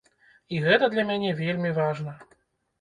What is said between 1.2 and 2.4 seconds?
вельмі важна.